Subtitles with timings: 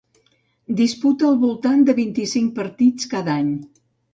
[0.79, 3.57] Disputa al voltant de vint-i-cinc partits cada any.